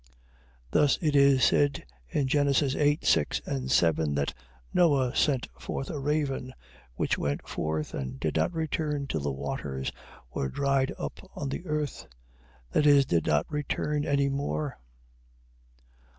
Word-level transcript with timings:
Thus 0.71 0.97
it 0.99 1.15
is 1.15 1.43
said, 1.43 1.85
Genesis 2.11 2.75
8. 2.75 3.05
6 3.05 3.39
and 3.45 3.69
7, 3.71 4.15
that 4.15 4.33
Noe 4.73 5.11
sent 5.13 5.47
forth 5.59 5.91
a 5.91 5.99
raven, 5.99 6.55
which 6.95 7.19
went 7.19 7.47
forth, 7.47 7.93
and 7.93 8.19
did 8.19 8.35
not 8.35 8.51
return 8.51 9.05
till 9.05 9.21
the 9.21 9.31
waters 9.31 9.91
were 10.33 10.49
dried 10.49 10.91
up 10.97 11.19
on 11.35 11.49
the 11.49 11.63
earth. 11.67 12.07
That 12.71 12.87
is, 12.87 13.05
did 13.05 13.27
not 13.27 13.45
return 13.47 14.03
any 14.03 14.27
more. 14.27 14.79